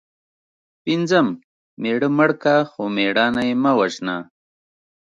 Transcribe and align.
پنځم:مېړه 0.83 2.09
مړ 2.17 2.31
که 2.43 2.55
خو 2.69 2.81
مړانه 2.95 3.41
یې 3.49 3.55
مه 3.63 3.71
وژنه 3.79 4.17